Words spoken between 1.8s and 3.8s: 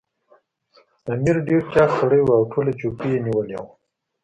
سړی وو او ټوله چوکۍ یې نیولې وه.